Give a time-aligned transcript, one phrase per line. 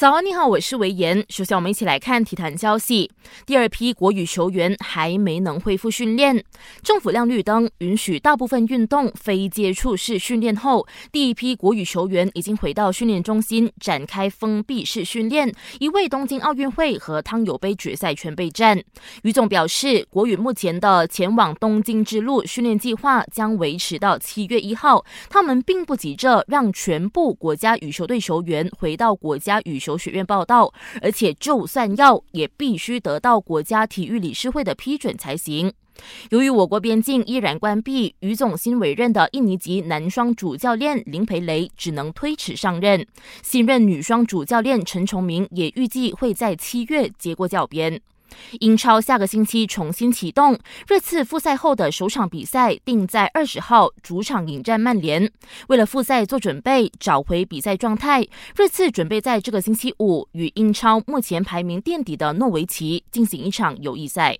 [0.00, 1.22] 早安，你好，我是维言。
[1.28, 3.10] 首先，我们一起来看体坛消息。
[3.44, 6.42] 第二批国羽球员还没能恢复训练，
[6.82, 18.82] 政府亮绿灯，允许大部分运动非接触式训练后，第一批国羽球员已经回到训练中心展开封闭式训练，以为东京奥运会和汤尤杯决赛全备战。
[19.24, 29.89] 于总表示，国羽目前的前往东京之路训练计划将维持到七月一号，他们并不急着让全部国家羽球队球员回到国家羽球。
[29.90, 30.72] 球学院报道，
[31.02, 35.72] 而且就算要，也必须得到国家体育理事会的批准才行。
[36.30, 43.04] 由于我国边境依然关闭，于总新委任的印尼籍男双主教练林培雷只能推迟上任。
[43.42, 48.00] 新任女双主教练陈崇明也预计会在七月接过教鞭。
[48.60, 55.30] 英超下个星期重新启动，热刺复赛后的首场比赛定在二十号主场迎战曼联。
[55.68, 64.38] 为了复赛做准备，找回比赛状态，热刺准备在这个星期五与英超目前排名垫底的诺维奇进行一场友谊赛。